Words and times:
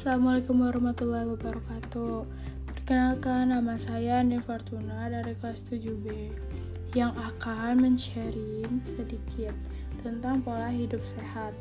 Assalamualaikum 0.00 0.64
warahmatullahi 0.64 1.28
wabarakatuh. 1.28 2.24
Perkenalkan 2.72 3.52
nama 3.52 3.76
saya 3.76 4.24
Andi 4.24 4.40
Fortuna 4.40 5.12
dari 5.12 5.36
kelas 5.36 5.60
7B 5.68 6.32
Yang 6.96 7.12
akan 7.20 7.84
men-sharing 7.84 8.80
sedikit 8.88 9.52
tentang 10.00 10.40
pola 10.40 10.72
hidup 10.72 11.04
sehat. 11.04 11.52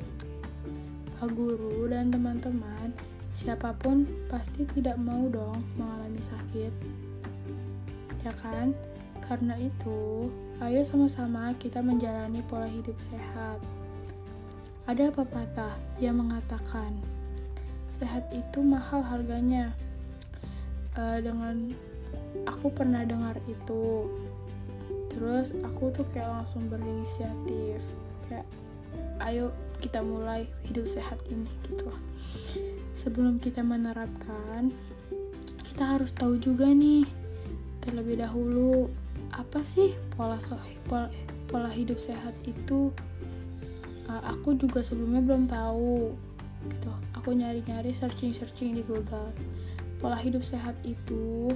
Pak 1.20 1.36
Guru 1.36 1.92
dan 1.92 2.16
teman-teman 2.16 2.96
Siapa 3.36 3.76
pun 3.76 4.08
pasti 4.32 4.64
tidak 4.72 4.96
mau 4.96 5.28
dong 5.28 5.60
mengalami 5.76 6.24
sakit. 6.24 6.72
Ya 8.24 8.32
kan? 8.40 8.72
Karena 9.20 9.60
itu, 9.60 10.32
ayo 10.64 10.80
sama-sama 10.88 11.52
kita 11.60 11.84
menjalani 11.84 12.40
pola 12.48 12.72
hidup 12.72 12.96
sehat. 13.04 13.60
Ada 14.88 15.12
pepatah 15.12 15.76
yang 16.00 16.24
mengatakan, 16.24 17.19
sehat 18.00 18.32
itu 18.32 18.60
mahal 18.64 19.04
harganya. 19.04 19.76
Uh, 20.98 21.22
dengan 21.22 21.70
aku 22.50 22.74
pernah 22.74 23.06
dengar 23.06 23.38
itu, 23.46 24.10
terus 25.14 25.54
aku 25.62 25.94
tuh 25.94 26.08
kayak 26.12 26.28
langsung 26.42 26.66
berinisiatif, 26.68 27.80
kayak 28.28 28.48
ayo 29.30 29.54
kita 29.80 30.04
mulai 30.04 30.48
hidup 30.68 30.90
sehat 30.90 31.20
ini 31.30 31.48
gitu. 31.68 31.88
Sebelum 33.00 33.40
kita 33.40 33.64
menerapkan, 33.64 34.74
kita 35.72 35.96
harus 35.96 36.12
tahu 36.12 36.36
juga 36.36 36.68
nih 36.68 37.08
terlebih 37.80 38.20
dahulu 38.20 38.92
apa 39.32 39.64
sih 39.64 39.96
pola 40.20 40.36
pola, 40.90 41.08
pola 41.48 41.72
hidup 41.72 41.96
sehat 42.02 42.36
itu 42.44 42.92
uh, 44.12 44.22
aku 44.36 44.58
juga 44.60 44.84
sebelumnya 44.84 45.24
belum 45.24 45.48
tahu 45.48 46.12
gitu. 46.68 46.92
Aku 47.16 47.32
nyari-nyari 47.32 47.96
searching-searching 47.96 48.76
di 48.76 48.84
Google. 48.84 49.32
Pola 50.00 50.16
hidup 50.16 50.44
sehat 50.44 50.76
itu 50.88 51.52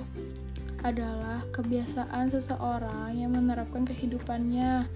adalah 0.83 1.39
kebiasaan 1.55 2.27
seseorang 2.27 3.15
yang 3.15 3.31
menerapkan 3.31 3.87
kehidupannya. 3.87 4.87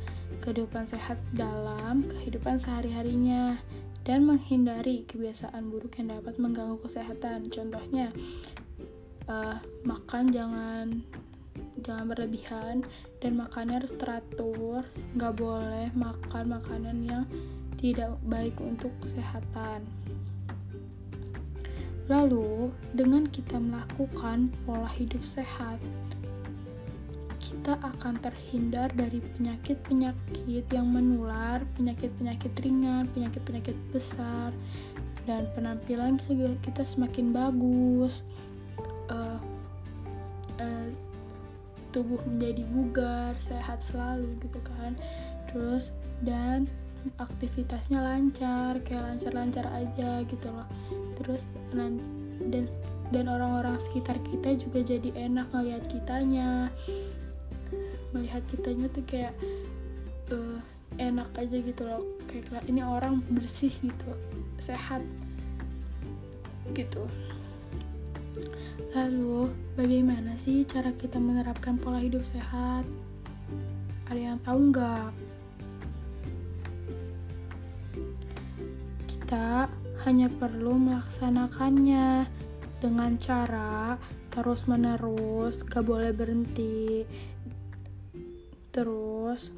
Kehidupan 0.43 0.83
sehat 0.83 1.19
dalam 1.31 2.03
kehidupan 2.07 2.59
sehari-harinya 2.59 3.55
dan 4.03 4.23
menghindari 4.23 5.03
kebiasaan 5.07 5.67
buruk 5.67 5.99
yang 5.99 6.15
dapat 6.15 6.39
mengganggu 6.39 6.79
kesehatan. 6.83 7.47
Contohnya 7.51 8.11
uh, 9.27 9.59
makan 9.83 10.31
jangan 10.31 11.03
jangan 11.83 12.05
berlebihan 12.11 12.75
dan 13.23 13.31
makannya 13.39 13.83
harus 13.83 13.95
teratur. 13.95 14.83
Nggak 15.15 15.33
boleh 15.39 15.87
makan 15.95 16.43
makanan 16.55 16.97
yang 17.03 17.23
tidak 17.77 18.17
baik 18.25 18.57
untuk 18.59 18.91
kesehatan 19.01 19.85
lalu 22.07 22.71
dengan 22.95 23.27
kita 23.27 23.59
melakukan 23.59 24.49
pola 24.65 24.89
hidup 24.95 25.21
sehat 25.27 25.77
kita 27.67 27.79
akan 27.79 28.15
terhindar 28.19 28.91
dari 28.95 29.23
penyakit-penyakit 29.35 30.67
yang 30.71 30.87
menular, 30.87 31.63
penyakit-penyakit 31.79 32.51
ringan, 32.63 33.07
penyakit-penyakit 33.11 33.75
besar, 33.91 34.51
dan 35.27 35.47
penampilan 35.51 36.15
kita 36.63 36.87
semakin 36.87 37.35
bagus. 37.35 38.23
Uh, 39.11 39.39
uh, 40.59 40.87
tubuh 41.91 42.19
menjadi 42.23 42.63
bugar, 42.71 43.35
sehat 43.43 43.83
selalu 43.83 44.31
gitu 44.47 44.59
kan. 44.63 44.95
Terus 45.51 45.91
dan 46.23 46.71
aktivitasnya 47.15 47.99
lancar, 48.03 48.79
kayak 48.83 49.15
lancar-lancar 49.15 49.65
aja 49.71 50.21
gitu 50.27 50.47
loh. 50.51 50.67
Terus 51.19 51.47
dan 51.71 51.99
dan 53.07 53.25
orang-orang 53.31 53.79
sekitar 53.79 54.19
kita 54.27 54.59
juga 54.59 54.83
jadi 54.83 55.09
enak 55.15 55.47
ngelihat 55.55 55.83
kitanya. 55.87 56.67
Melihat 58.11 58.43
kitanya 58.51 58.91
tuh 58.91 59.03
kayak 59.07 59.33
uh, 60.31 60.59
enak 60.99 61.31
aja 61.39 61.57
gitu 61.59 61.83
loh. 61.87 62.03
Kayak 62.27 62.63
ini 62.67 62.83
orang 62.83 63.23
bersih 63.31 63.71
gitu, 63.79 64.11
sehat 64.59 65.03
gitu. 66.75 67.07
Lalu, 68.95 69.51
bagaimana 69.77 70.33
sih 70.39 70.65
cara 70.65 70.89
kita 70.93 71.21
menerapkan 71.21 71.77
pola 71.77 72.01
hidup 72.01 72.25
sehat? 72.25 72.85
Ada 74.07 74.19
yang 74.33 74.39
tahu 74.41 74.71
nggak? 74.71 75.26
Kita 79.27 79.67
hanya 80.07 80.31
perlu 80.31 80.79
melaksanakannya 80.79 82.31
dengan 82.79 83.19
cara 83.19 83.99
terus-menerus, 84.31 85.67
gak 85.67 85.83
boleh 85.83 86.15
berhenti. 86.15 87.03
Terus, 88.71 89.51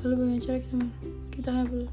lalu 0.00 0.14
bagaimana 0.16 0.40
cara 0.40 0.58
kita 0.64 0.76
kita 1.36 1.50
belum 1.68 1.92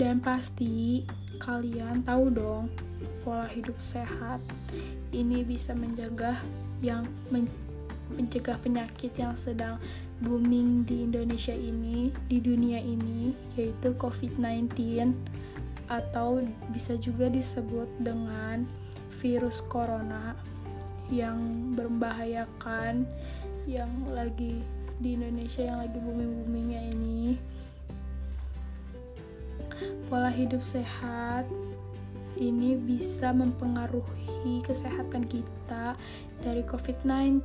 dan 0.00 0.16
pasti 0.24 1.04
kalian 1.44 2.00
tahu 2.08 2.32
dong 2.32 2.72
pola 3.20 3.44
hidup 3.52 3.76
sehat 3.76 4.40
ini 5.12 5.44
bisa 5.44 5.72
menjaga 5.72 6.36
yang 6.84 7.06
men 7.32 7.48
mencegah 8.08 8.56
penyakit 8.64 9.12
yang 9.20 9.36
sedang 9.36 9.76
booming 10.24 10.82
di 10.88 11.04
Indonesia 11.04 11.52
ini, 11.52 12.08
di 12.26 12.40
dunia 12.40 12.80
ini, 12.80 13.36
yaitu 13.54 13.92
COVID-19 14.00 15.12
atau 15.92 16.40
bisa 16.72 16.96
juga 16.96 17.28
disebut 17.28 17.88
dengan 18.00 18.64
virus 19.20 19.60
corona 19.68 20.32
yang 21.08 21.40
membahayakan 21.76 23.08
yang 23.64 23.88
lagi 24.12 24.60
di 25.00 25.16
Indonesia 25.16 25.64
yang 25.64 25.78
lagi 25.80 25.96
booming-boomingnya 26.00 26.82
ini. 26.92 27.36
Pola 30.08 30.32
hidup 30.32 30.64
sehat 30.64 31.44
ini 32.38 32.78
bisa 32.78 33.34
mempengaruhi 33.34 34.62
kesehatan 34.62 35.26
kita 35.26 35.98
dari 36.40 36.62
COVID-19, 36.62 37.42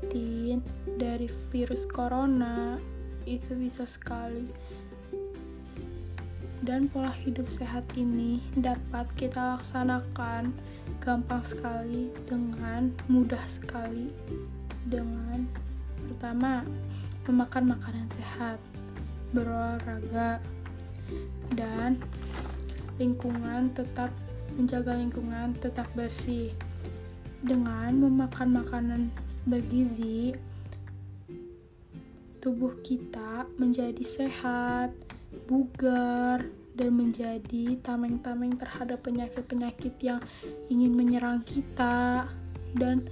dari 1.02 1.28
virus 1.50 1.90
corona, 1.90 2.78
itu 3.26 3.58
bisa 3.58 3.90
sekali. 3.90 4.46
Dan 6.64 6.88
pola 6.88 7.12
hidup 7.12 7.52
sehat 7.52 7.84
ini 8.00 8.40
dapat 8.56 9.10
kita 9.20 9.60
laksanakan 9.60 10.56
gampang 11.04 11.44
sekali 11.44 12.08
dengan 12.24 12.96
mudah 13.12 13.44
sekali 13.52 14.08
dengan 14.88 15.44
pertama 16.08 16.64
memakan 17.28 17.76
makanan 17.76 18.08
sehat, 18.16 18.60
berolahraga, 19.36 20.40
dan 21.56 22.00
lingkungan 22.96 23.72
tetap 23.76 24.12
menjaga 24.58 24.98
lingkungan 24.98 25.58
tetap 25.60 25.90
bersih. 25.98 26.54
Dengan 27.44 27.92
memakan 28.00 28.64
makanan 28.64 29.02
bergizi, 29.44 30.32
tubuh 32.40 32.72
kita 32.80 33.44
menjadi 33.60 34.00
sehat, 34.00 34.96
bugar, 35.52 36.48
dan 36.74 36.92
menjadi 36.96 37.76
tameng-tameng 37.84 38.56
terhadap 38.56 39.04
penyakit-penyakit 39.04 40.00
yang 40.00 40.24
ingin 40.72 40.96
menyerang 40.96 41.44
kita 41.44 42.32
dan 42.80 43.04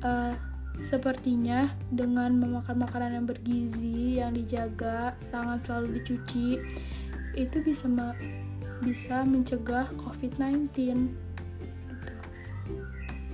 uh, 0.00 0.32
Sepertinya 0.78 1.74
dengan 1.90 2.38
memakan 2.38 2.86
makanan 2.86 3.10
yang 3.18 3.26
bergizi, 3.26 4.22
yang 4.22 4.30
dijaga, 4.30 5.18
tangan 5.34 5.58
selalu 5.66 5.98
dicuci, 5.98 6.62
itu 7.34 7.56
bisa 7.66 7.90
bisa 8.82 9.26
mencegah 9.26 9.90
COVID-19 9.98 10.70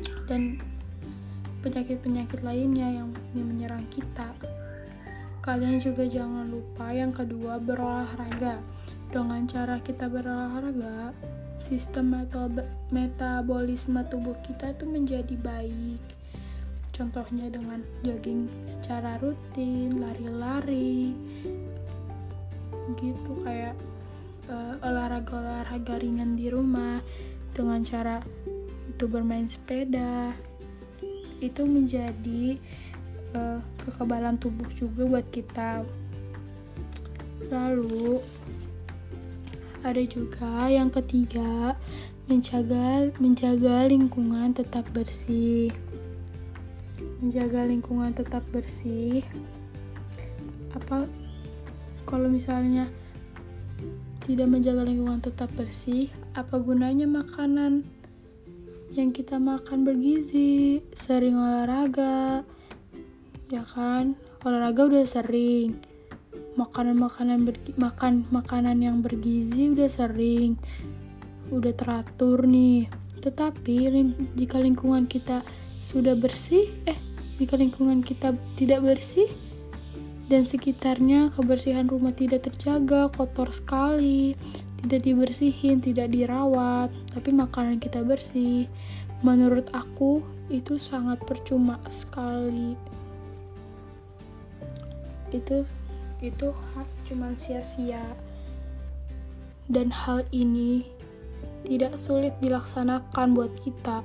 gitu. 0.01 0.23
dan 0.25 0.57
penyakit-penyakit 1.61 2.41
lainnya 2.41 3.03
yang 3.05 3.09
menyerang 3.37 3.85
kita. 3.93 4.33
Kalian 5.45 5.77
juga 5.81 6.09
jangan 6.09 6.49
lupa 6.49 6.89
yang 6.93 7.13
kedua 7.13 7.61
berolahraga. 7.61 8.61
Dengan 9.13 9.45
cara 9.45 9.79
kita 9.85 10.09
berolahraga, 10.09 11.13
sistem 11.61 12.25
metabolisme 12.89 14.01
tubuh 14.09 14.35
kita 14.43 14.73
itu 14.73 14.85
menjadi 14.89 15.37
baik 15.39 16.01
Contohnya 16.95 17.51
dengan 17.51 17.83
jogging 18.07 18.47
secara 18.71 19.19
rutin, 19.19 19.99
lari-lari, 19.99 21.11
gitu 23.03 23.33
kayak 23.43 23.75
uh, 24.49 24.75
olahraga-olahraga 24.85 26.01
ringan 26.01 26.37
di 26.37 26.53
rumah 26.53 27.01
dengan 27.55 27.81
cara 27.87 28.19
itu 28.91 29.05
bermain 29.07 29.47
sepeda 29.47 30.35
itu 31.43 31.63
menjadi 31.67 32.57
uh, 33.37 33.61
kekebalan 33.85 34.41
tubuh 34.41 34.67
juga 34.73 35.05
buat 35.05 35.27
kita. 35.29 35.85
Lalu 37.53 38.23
ada 39.85 40.01
juga 40.09 40.73
yang 40.73 40.89
ketiga 40.89 41.77
menjaga 42.25 43.13
menjaga 43.21 43.85
lingkungan 43.85 44.57
tetap 44.57 44.89
bersih. 44.97 45.69
Menjaga 47.21 47.69
lingkungan 47.69 48.17
tetap 48.17 48.41
bersih. 48.49 49.21
Apa 50.73 51.05
kalau 52.09 52.33
misalnya 52.33 52.89
tidak 54.25 54.49
menjaga 54.49 54.89
lingkungan 54.89 55.21
tetap 55.21 55.53
bersih 55.53 56.09
apa 56.33 56.57
gunanya 56.57 57.05
makanan 57.05 57.85
yang 58.97 59.13
kita 59.13 59.37
makan 59.37 59.85
bergizi? 59.85 60.81
Sering 60.97 61.37
olahraga 61.37 62.41
ya 63.53 63.61
kan? 63.69 64.17
Olahraga 64.41 64.89
udah 64.89 65.05
sering. 65.05 65.77
Makanan-makanan 66.57 67.45
makan 67.77 68.25
makanan 68.33 68.81
yang 68.81 69.05
bergizi 69.05 69.77
udah 69.77 69.93
sering. 69.93 70.57
Udah 71.53 71.77
teratur 71.77 72.49
nih. 72.49 72.89
Tetapi 73.21 73.77
jika 74.41 74.57
lingkungan 74.57 75.05
kita 75.05 75.45
sudah 75.85 76.17
bersih 76.17 76.73
eh 76.89 76.97
jika 77.37 77.61
lingkungan 77.61 78.01
kita 78.01 78.33
tidak 78.57 78.81
bersih 78.81 79.29
dan 80.25 80.49
sekitarnya 80.49 81.29
kebersihan 81.37 81.85
rumah 81.85 82.17
tidak 82.17 82.49
terjaga 82.49 83.13
kotor 83.13 83.53
sekali. 83.53 84.33
Tidak 84.85 85.01
dibersihin 85.01 85.81
tidak 85.81 86.13
dirawat 86.13 86.93
tapi 87.13 87.33
makanan 87.33 87.81
kita 87.81 88.05
bersih. 88.05 88.69
Menurut 89.25 89.69
aku 89.73 90.21
itu 90.53 90.77
sangat 90.77 91.21
percuma 91.25 91.81
sekali. 91.89 92.77
Itu 95.33 95.65
itu 96.21 96.53
cuma 97.09 97.33
sia-sia. 97.37 98.05
Dan 99.65 99.89
hal 99.89 100.29
ini 100.33 100.85
tidak 101.65 101.97
sulit 101.97 102.37
dilaksanakan 102.45 103.33
buat 103.33 103.53
kita. 103.65 104.05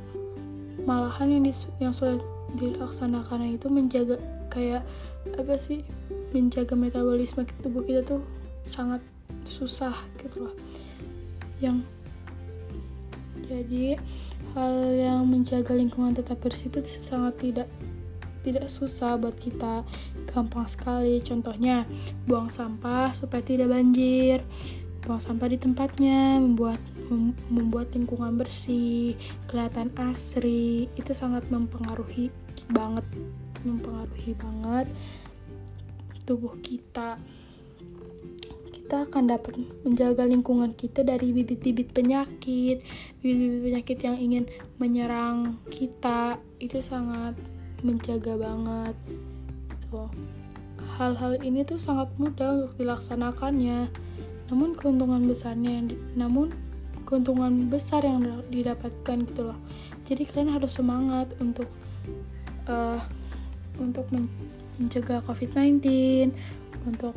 Malahan 0.87 1.27
yang 1.27 1.43
yang 1.83 1.91
sulit 1.91 2.23
dilaksanakan 2.55 3.59
itu 3.59 3.67
menjaga 3.67 4.15
kayak 4.47 4.87
apa 5.35 5.55
sih 5.59 5.83
menjaga 6.31 6.77
metabolisme 6.77 7.45
tubuh 7.61 7.81
kita 7.81 8.05
tuh 8.05 8.21
sangat 8.65 9.01
susah 9.43 9.95
gitu 10.21 10.49
loh. 10.49 10.55
Yang 11.59 11.83
jadi 13.49 13.97
hal 14.53 14.75
yang 14.93 15.25
menjaga 15.25 15.73
lingkungan 15.73 16.13
tetap 16.13 16.37
bersih 16.41 16.69
itu 16.69 16.85
sangat 17.01 17.33
tidak 17.41 17.67
tidak 18.45 18.69
susah 18.71 19.17
buat 19.19 19.35
kita. 19.41 19.83
Gampang 20.29 20.69
sekali. 20.69 21.19
Contohnya 21.25 21.89
buang 22.29 22.47
sampah 22.47 23.11
supaya 23.17 23.41
tidak 23.41 23.73
banjir. 23.73 24.45
Buang 25.03 25.19
sampah 25.19 25.49
di 25.49 25.57
tempatnya 25.57 26.37
membuat 26.37 26.77
membuat 27.49 27.89
lingkungan 27.97 28.37
bersih, 28.37 29.17
kelihatan 29.49 29.89
asri, 29.97 30.85
itu 30.93 31.11
sangat 31.17 31.41
mempengaruhi 31.49 32.29
banget, 32.69 33.01
mempengaruhi 33.65 34.37
banget 34.37 34.85
tubuh 36.29 36.53
kita. 36.61 37.17
Kita 38.69 39.09
akan 39.09 39.33
dapat 39.33 39.57
menjaga 39.81 40.29
lingkungan 40.29 40.77
kita 40.77 41.01
dari 41.01 41.33
bibit-bibit 41.33 41.89
penyakit, 41.89 42.85
bibit-bibit 43.25 43.61
penyakit 43.65 43.97
yang 44.05 44.17
ingin 44.21 44.45
menyerang 44.77 45.57
kita, 45.73 46.37
itu 46.61 46.77
sangat 46.85 47.33
menjaga 47.81 48.37
banget. 48.37 48.93
Tuh. 49.89 50.09
Hal-hal 51.01 51.41
ini 51.41 51.65
tuh 51.65 51.81
sangat 51.81 52.13
mudah 52.21 52.69
untuk 52.69 52.77
dilaksanakannya. 52.77 53.89
Namun 54.53 54.77
keuntungan 54.77 55.25
besarnya, 55.25 55.89
namun 56.13 56.53
keuntungan 57.09 57.73
besar 57.73 58.05
yang 58.05 58.21
didapatkan 58.53 59.25
gitu 59.25 59.49
loh 59.49 59.57
jadi 60.09 60.25
kalian 60.25 60.57
harus 60.57 60.73
semangat 60.73 61.29
untuk 61.37 61.69
uh, 62.65 62.97
untuk 63.77 64.09
mencegah 64.79 65.21
COVID-19 65.27 65.83
untuk 66.87 67.15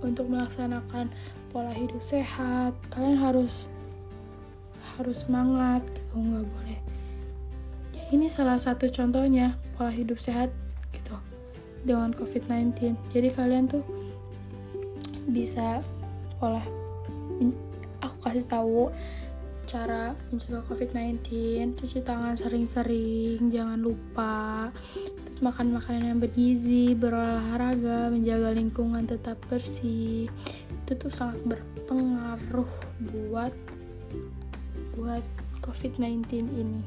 untuk 0.00 0.26
melaksanakan 0.32 1.12
pola 1.52 1.70
hidup 1.76 2.00
sehat. 2.00 2.72
Kalian 2.88 3.20
harus 3.20 3.68
harus 4.96 5.22
semangat 5.22 5.84
gitu. 5.92 6.16
Nggak 6.16 6.46
boleh. 6.48 6.80
Ya, 7.94 8.02
ini 8.16 8.26
salah 8.26 8.56
satu 8.56 8.88
contohnya 8.88 9.60
pola 9.76 9.92
hidup 9.92 10.16
sehat 10.18 10.48
gitu 10.90 11.14
dengan 11.84 12.12
COVID-19 12.16 12.96
jadi 13.12 13.28
kalian 13.32 13.68
tuh 13.68 13.84
bisa 15.30 15.80
pola 16.36 16.60
kasih 18.20 18.44
tahu 18.46 18.92
cara 19.66 20.12
mencegah 20.30 20.62
COVID-19 20.66 21.18
cuci 21.78 21.98
tangan 22.04 22.34
sering-sering 22.36 23.50
jangan 23.50 23.78
lupa 23.80 24.70
makan 25.40 25.72
makanan 25.72 26.04
yang 26.04 26.20
bergizi 26.20 26.92
berolahraga 26.92 28.12
menjaga 28.12 28.52
lingkungan 28.52 29.08
tetap 29.08 29.40
bersih. 29.48 30.28
Itu 30.84 30.92
tuh 31.00 31.08
sangat 31.08 31.40
berpengaruh 31.48 32.68
buat 33.08 33.52
buat 35.00 35.24
COVID-19 35.64 36.28
ini. 36.44 36.82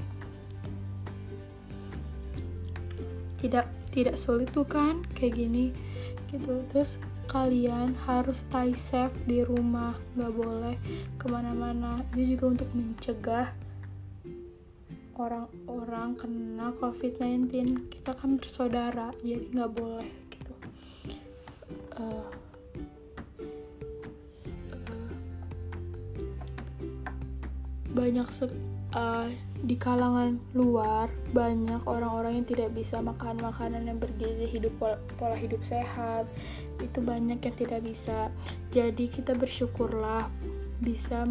Tidak 3.42 3.66
tidak 3.90 4.16
sulit 4.22 4.54
bukan 4.54 5.02
kayak 5.18 5.34
gini 5.34 5.74
gitu. 6.30 6.62
Terus 6.70 7.02
kalian 7.26 7.98
harus 8.06 8.46
stay 8.46 8.78
safe 8.78 9.18
di 9.26 9.42
rumah 9.42 9.98
nggak 10.14 10.34
boleh 10.34 10.78
ke 11.18 11.26
mana-mana. 11.26 12.06
Itu 12.14 12.38
juga 12.38 12.46
untuk 12.54 12.70
mencegah 12.78 13.63
orang-orang 15.18 16.18
kena 16.18 16.74
covid-19 16.82 17.50
kita 17.90 18.18
kan 18.18 18.42
bersaudara 18.42 19.14
jadi 19.22 19.46
nggak 19.54 19.72
boleh 19.78 20.12
gitu. 20.34 20.54
Uh, 21.94 22.30
banyak 27.94 28.26
uh, 28.98 29.30
di 29.64 29.76
kalangan 29.80 30.42
luar 30.58 31.08
banyak 31.32 31.80
orang-orang 31.86 32.42
yang 32.42 32.48
tidak 32.50 32.70
bisa 32.74 33.00
makan 33.00 33.38
makanan 33.40 33.88
yang 33.88 34.02
bergizi 34.02 34.50
hidup 34.50 34.74
pola, 34.82 34.98
pola 35.16 35.38
hidup 35.38 35.62
sehat 35.64 36.26
itu 36.82 37.00
banyak 37.00 37.40
yang 37.40 37.56
tidak 37.56 37.82
bisa. 37.86 38.34
Jadi 38.74 39.08
kita 39.08 39.38
bersyukurlah 39.38 40.28
bisa 40.84 41.24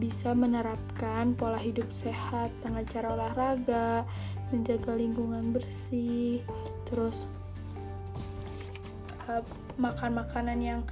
bisa 0.00 0.32
menerapkan 0.32 1.36
pola 1.36 1.60
hidup 1.60 1.86
sehat 1.92 2.48
dengan 2.64 2.88
cara 2.88 3.12
olahraga 3.12 4.08
menjaga 4.48 4.96
lingkungan 4.96 5.52
bersih 5.52 6.40
terus 6.88 7.28
uh, 9.28 9.44
makan 9.76 10.16
makanan 10.16 10.58
yang 10.60 10.82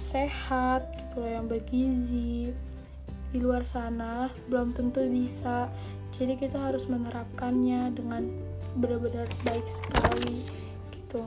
sehat 0.00 0.88
gitu 0.96 1.24
yang 1.28 1.46
bergizi. 1.46 2.50
Di 3.32 3.38
luar 3.40 3.64
sana 3.64 4.28
belum 4.48 4.76
tentu 4.76 5.04
bisa. 5.08 5.68
Jadi 6.12 6.36
kita 6.36 6.60
harus 6.60 6.84
menerapkannya 6.88 7.96
dengan 7.96 8.28
benar-benar 8.76 9.28
baik 9.44 9.64
sekali 9.64 10.44
gitu 10.92 11.24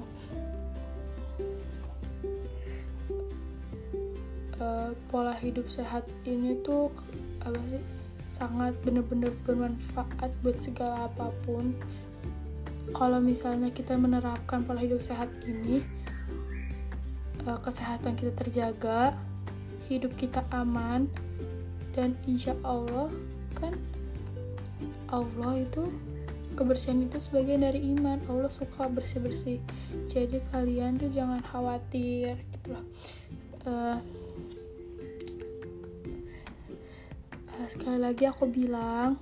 uh, 4.60 4.92
pola 5.12 5.36
hidup 5.40 5.68
sehat 5.68 6.08
ini 6.24 6.60
tuh 6.64 6.92
apa 7.44 7.60
sih 7.70 7.84
sangat 8.32 8.76
benar-benar 8.84 9.32
bermanfaat 9.48 10.32
buat 10.44 10.58
segala 10.60 11.08
apa 11.08 11.32
pun. 11.48 11.72
Kalau 12.94 13.18
misalnya 13.18 13.74
kita 13.74 13.98
menerapkan 13.98 14.62
pola 14.62 14.84
hidup 14.84 15.02
sehat 15.02 15.32
ini 15.48 15.82
uh, 17.48 17.60
kesehatan 17.62 18.18
kita 18.18 18.34
terjaga 18.36 19.16
hidup 19.86 20.14
kita 20.18 20.42
aman 20.50 21.06
dan 21.94 22.18
insya 22.26 22.58
Allah 22.66 23.08
kan 23.58 23.78
Allah 25.10 25.64
itu 25.64 25.88
kebersihan 26.56 27.04
itu 27.04 27.20
sebagian 27.20 27.64
dari 27.64 27.84
iman. 27.96 28.20
Allah 28.28 28.52
suka 28.52 28.90
bersih 28.90 29.22
bersih 29.22 29.60
jadi 30.12 30.42
kalian 30.52 31.00
tuh 31.00 31.12
jangan 31.12 31.40
khawatir 31.46 32.36
gitu 32.52 32.68
loh. 32.76 32.86
Uh, 33.66 33.98
sekali 37.70 37.98
lagi 37.98 38.30
aku 38.30 38.46
bilang 38.46 39.18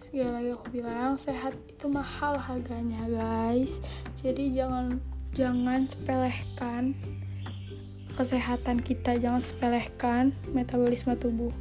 sekali 0.00 0.28
lagi 0.28 0.50
aku 0.52 0.66
bilang 0.72 1.16
sehat 1.16 1.56
itu 1.68 1.86
mahal 1.88 2.36
harganya 2.36 3.04
guys. 3.08 3.80
Jadi 4.16 4.52
jangan 4.52 5.00
jangan 5.32 5.88
sepelehkan 5.88 6.92
kesehatan 8.12 8.84
kita 8.84 9.16
jangan 9.16 9.40
sepelehkan 9.40 10.36
metabolisme 10.52 11.16
tubuh. 11.16 11.52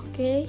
Oke? 0.00 0.16
Okay? 0.16 0.40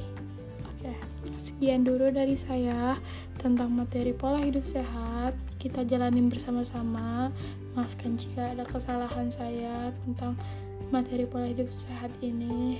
oke. 0.63 0.87
Okay. 0.87 0.97
sekian 1.35 1.83
dulu 1.83 2.07
dari 2.07 2.39
saya 2.39 2.95
tentang 3.35 3.75
materi 3.75 4.15
pola 4.15 4.39
hidup 4.39 4.63
sehat. 4.63 5.35
Kita 5.59 5.83
jalanin 5.83 6.31
bersama-sama. 6.31 7.35
Maafkan 7.75 8.15
jika 8.15 8.55
ada 8.55 8.63
kesalahan 8.63 9.27
saya 9.27 9.91
tentang 10.07 10.39
materi 10.87 11.27
pola 11.27 11.51
hidup 11.51 11.67
sehat 11.75 12.15
ini 12.23 12.79